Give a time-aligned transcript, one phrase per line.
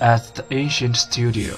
[0.00, 1.54] at the ancient studio.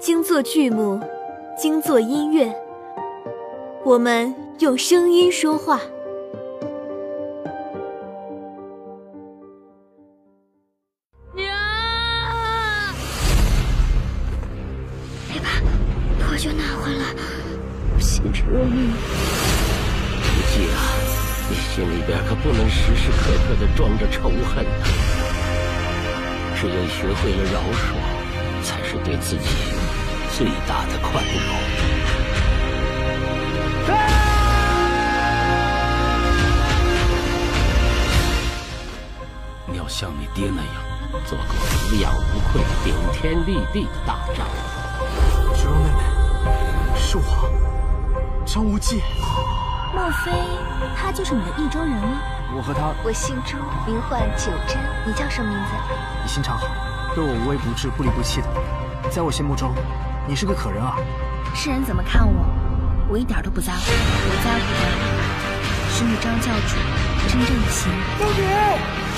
[0.00, 1.00] 精作剧目，
[1.56, 2.54] 精作音乐，
[3.84, 5.80] 我们用声音说话。
[11.34, 11.46] 娘，
[15.28, 15.48] 别吧，
[16.30, 17.04] 我就难还了。
[18.00, 19.27] 心知我命。
[20.58, 20.82] 徒姬啊，
[21.48, 24.86] 你心里边可不能时时刻刻的装着仇恨呐。
[26.56, 27.94] 只有学会了饶恕，
[28.64, 29.46] 才是对自己
[30.36, 31.32] 最大的宽容。
[39.66, 45.54] 你要像你爹那样，做个无怨无愧、顶天立地的大丈夫。
[45.54, 47.22] 芷若妹妹，是我，
[48.44, 49.00] 张无忌。
[49.98, 50.30] 莫非
[50.96, 52.22] 他就是你的意中人吗？
[52.54, 54.78] 我和他，我姓朱，名唤九真。
[55.04, 55.72] 你叫什么名字？
[56.22, 56.68] 你心肠好，
[57.16, 58.46] 对我无微不至、不离不弃的。
[59.10, 59.74] 在我心目中，
[60.28, 60.94] 你是个可人儿。
[61.52, 62.46] 世人怎么看我，
[63.10, 63.82] 我一点都不在乎。
[63.90, 64.86] 我在乎的
[65.90, 66.78] 是你张教主
[67.26, 67.90] 真正的心。
[68.22, 68.40] 公主，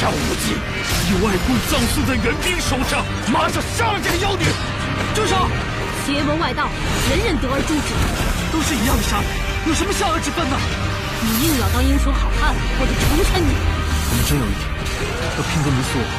[0.00, 0.56] 张无忌，
[1.12, 4.48] 你外公葬送在援兵手上，马上杀了这个妖女！
[5.12, 5.44] 住手！
[6.08, 6.72] 邪门外道，
[7.12, 7.92] 人人得而诛之。
[8.50, 9.20] 都是一样的杀，
[9.66, 10.56] 有什么下恶之分呢？
[11.22, 13.52] 你硬要当英雄好汉，我就成全你。
[13.52, 14.64] 我们真有一天
[15.36, 16.12] 要拼个你死我活。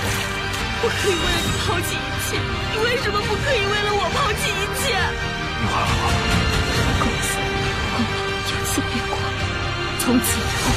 [0.82, 4.94] 我可以为了你抛弃一切，你为什么不可以为了我抛弃一切？
[4.94, 6.06] 你好好，
[7.02, 8.06] 公子，我们
[8.46, 9.18] 就此别过。
[10.06, 10.70] 从此以后，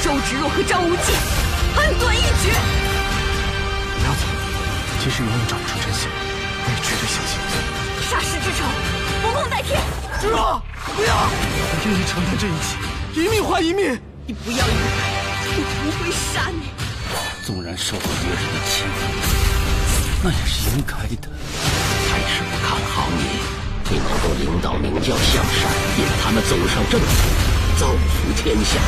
[0.00, 2.48] 周芷若和张无忌恩断义绝。
[4.00, 4.24] 不要走，
[5.04, 7.52] 即使永远找不出真相，我也绝对相信你。
[8.08, 8.64] 杀师之仇，
[9.34, 9.80] 不共戴天。
[10.20, 10.62] 芷若，
[10.94, 11.12] 不要！
[11.12, 12.78] 我愿意承担这一切，
[13.20, 14.00] 一命换一命。
[14.26, 14.64] 你不要以为
[15.50, 16.70] 我不会杀你。
[17.44, 18.94] 纵然受到别人的欺负，
[20.22, 21.28] 那也是应该的。
[22.08, 23.22] 还是不看好你，
[23.90, 25.66] 你能够领导明教向善，
[25.98, 27.06] 引他们走上正途，
[27.80, 28.78] 造福天下。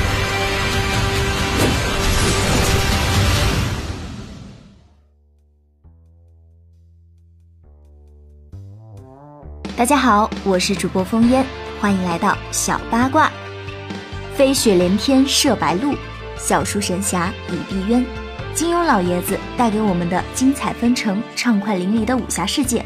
[9.77, 11.45] 大家好，我是主播风烟，
[11.79, 13.31] 欢迎来到小八卦。
[14.35, 15.95] 飞雪连天射白鹿，
[16.39, 18.03] 笑书神侠倚碧鸳。
[18.55, 22.83] 金庸老爷子带给我们的精彩纷呈、畅快淋漓的武侠世界，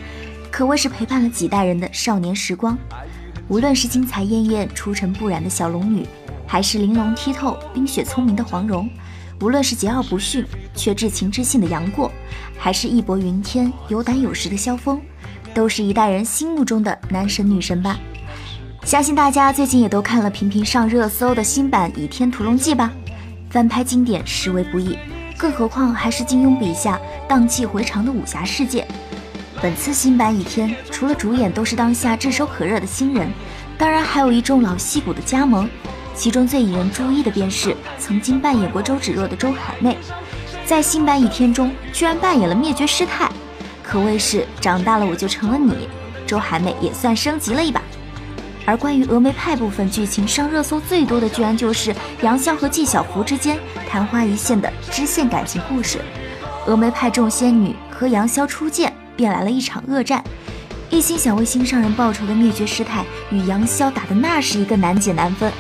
[0.51, 2.77] 可谓是陪伴了几代人的少年时光。
[3.47, 6.05] 无论是精彩艳艳、出尘不染的小龙女，
[6.45, 8.89] 还是玲珑剔透、冰雪聪明的黄蓉；
[9.41, 12.11] 无论是桀骜不驯却至情至性的杨过，
[12.59, 15.01] 还是义薄云天、有胆有识的萧峰。
[15.55, 17.99] 都是一代人心目中的男神女神吧。
[18.85, 22.91] 相信大家最近也都看了频频上热搜的新版《倚天屠龙记》吧？
[23.51, 24.97] 翻拍经典实为不易，
[25.37, 28.87] 更何况还是金庸笔下荡气回肠的武侠世界。
[29.61, 33.31] 本次新版《倚天》除了主演都是当下炙手可热的新人，
[33.77, 35.69] 当然还有一众老戏骨的加盟。
[36.15, 39.97] 其中最引人注意的便是曾经扮演过周芷若的周海媚，
[40.65, 43.31] 在新版《倚天》中居然扮演了灭绝师太。
[43.91, 45.89] 可谓是长大了我就成了你，
[46.25, 47.83] 周海媚也算升级了一把。
[48.65, 51.93] 而关于峨眉派部分剧情上热搜最多的，居然就是
[52.23, 53.59] 杨逍和纪晓芙之间
[53.91, 55.99] 昙花一现的支线感情故事。
[56.69, 60.23] 峨眉派众仙女和杨逍初见，便来了一场恶战。
[60.89, 65.53] 一心想为心上人报仇的灭绝师太与杨逍打的那是一个难解难分，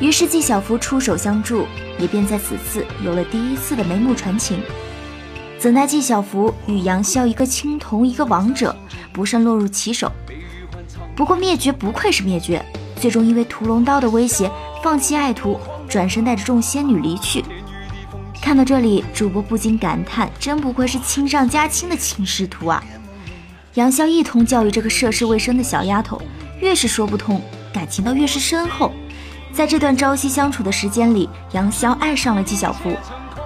[0.00, 1.66] 于是纪晓芙出手相助，
[1.98, 4.60] 也便在此次有了第一次的眉目传情。
[5.60, 8.74] 怎奈纪晓芙与杨逍一个青铜，一个王者，
[9.12, 10.10] 不慎落入其手。
[11.14, 12.64] 不过灭绝不愧是灭绝，
[12.96, 14.50] 最终因为屠龙刀的威胁，
[14.82, 17.44] 放弃爱徒，转身带着众仙女离去。
[18.40, 22.82] 看到这里，主播不禁感叹：真不愧是亲上加亲的亲师徒啊！
[23.74, 26.22] 杨逍一通教育这个涉世未深的小丫头，
[26.60, 27.38] 越是说不通，
[27.70, 28.92] 感情倒越是深厚。
[29.52, 32.96] 在这段朝夕相处的时间里，杨逍爱上了纪晓芙，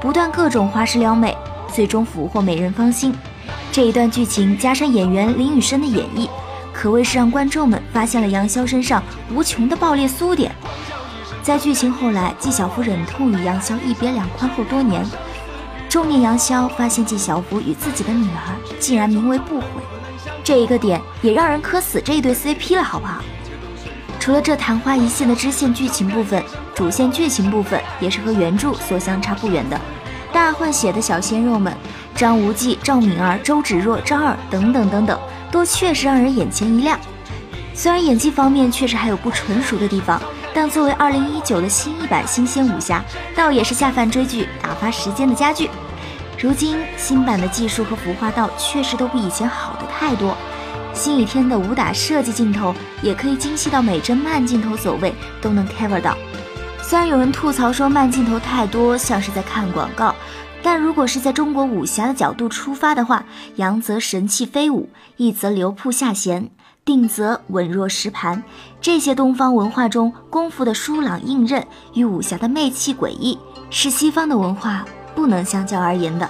[0.01, 1.37] 不断各种花式撩妹。
[1.75, 3.13] 最终俘获美人芳心，
[3.73, 6.29] 这一段剧情加上演员林雨申的演绎，
[6.73, 9.03] 可谓是让观众们发现了杨逍身上
[9.35, 10.55] 无穷的爆裂酥点。
[11.43, 15.05] 在剧情后来，纪晓芙忍痛与杨逍一别两宽后多年，
[15.89, 19.67] 中年杨逍发现纪晓芙与自己的女儿竟然名为不悔，
[20.45, 23.21] 这一个点也让人磕死这一对 CP 了，好不好？
[24.21, 26.41] 除了这昙花一现的支线剧情部分，
[26.73, 29.79] 主线剧情部分也是和原著所相差不远的。
[30.35, 31.73] 大换血的小鲜肉们，
[32.13, 35.17] 张无忌、赵敏儿、周芷若、张二等等等等，
[35.49, 36.99] 都确实让人眼前一亮。
[37.73, 40.21] 虽然演技方面确实还有不纯熟的地方，
[40.53, 43.01] 但作为二零一九的新一版新鲜武侠，
[43.37, 45.71] 倒也是下饭追剧、打发时间的佳句。
[46.37, 50.37] 如今新版的技术和服化道确实都比以前好的太多，
[50.93, 56.19] 星宇天的武打设计镜头也可以精细到每帧慢镜头走位都能 cover 到。
[56.87, 60.15] 虽然有人吐槽说慢镜头太多，像是在看广告，
[60.63, 63.25] 但如果是在中国武侠的角度出发的话，
[63.57, 66.51] 阳则神气飞舞，一则流瀑下弦，
[66.85, 68.45] 定则稳若石盘，
[68.83, 73.39] 这些东方文化中功夫的疏朗硬韧与武侠的媚气诡异，
[73.71, 74.85] 是西方的文化
[75.15, 76.29] 不能相较而言的。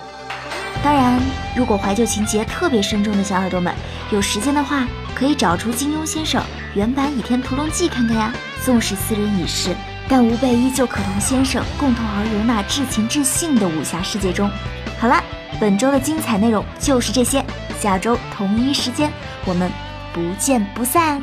[0.84, 1.20] 当然，
[1.56, 3.74] 如果怀旧情节特别深重的小耳朵们
[4.12, 4.86] 有时间的话，
[5.16, 6.40] 可以找出金庸先生
[6.74, 8.32] 原版《倚天屠龙记》看看呀。
[8.64, 9.74] 纵使斯人已逝。
[10.08, 14.50] 但吾辈依旧可同先生共同遨游那至情至性的武侠世界中。
[14.98, 15.22] 好了，
[15.60, 17.44] 本周的精彩内容就是这些，
[17.80, 19.10] 下周同一时间
[19.44, 19.70] 我们
[20.12, 21.22] 不见不散。